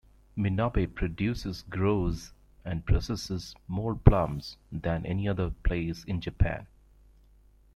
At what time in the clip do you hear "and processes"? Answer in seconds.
2.65-3.53